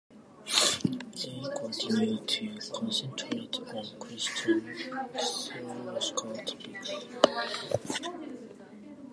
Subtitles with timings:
[1.13, 4.61] They continue to concentrate on Christian
[5.13, 6.93] theological topics.